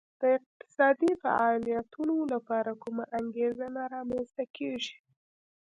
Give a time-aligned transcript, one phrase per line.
[0.21, 4.95] د اقتصادي فعالیتونو لپاره کومه انګېزه نه رامنځته کېږي